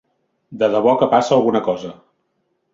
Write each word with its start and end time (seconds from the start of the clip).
De 0.63 0.69
debò 0.77 0.95
que 1.03 1.09
passa 1.13 1.37
alguna 1.39 1.63
cosa. 1.71 1.95